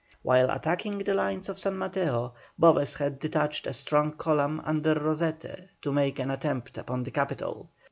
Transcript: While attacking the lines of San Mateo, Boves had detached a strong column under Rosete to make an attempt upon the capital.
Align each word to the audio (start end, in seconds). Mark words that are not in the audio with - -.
While 0.23 0.49
attacking 0.49 0.97
the 0.97 1.13
lines 1.13 1.47
of 1.47 1.59
San 1.59 1.77
Mateo, 1.77 2.33
Boves 2.57 2.95
had 2.95 3.19
detached 3.19 3.67
a 3.67 3.73
strong 3.73 4.13
column 4.13 4.59
under 4.65 4.95
Rosete 4.95 5.69
to 5.83 5.91
make 5.91 6.17
an 6.17 6.31
attempt 6.31 6.79
upon 6.79 7.03
the 7.03 7.11
capital. 7.11 7.69